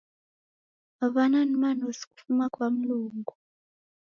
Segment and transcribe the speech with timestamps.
[1.13, 3.33] W'ana ni manosi kufuma kwa Mlungu.